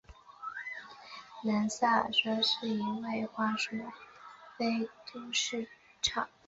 [1.43, 2.87] 南萨默塞特是一个位
[3.19, 3.85] 于英格兰萨默塞特郡的
[4.57, 5.69] 非都市
[6.01, 6.19] 区。